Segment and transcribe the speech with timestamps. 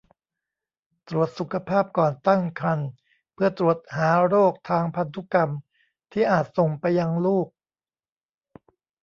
[1.07, 2.89] ตรวจสุขภาพก่อนตั้งครรภ์
[3.33, 5.49] เพื่อตรวจหาโรคทางพันธุกรรม
[6.11, 7.47] ที่อาจส่งไปยังลูก